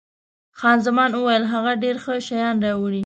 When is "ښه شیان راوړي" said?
2.03-2.99